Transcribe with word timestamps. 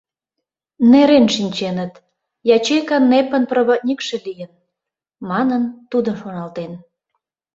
«Нерен 0.91 1.25
шинченыт, 1.35 1.93
ячейка 2.55 2.97
нэпын 3.11 3.43
проводникше 3.51 4.17
лийын»,— 4.25 4.51
манын, 5.29 5.63
тудо 5.91 6.09
шоналтен. 6.21 6.71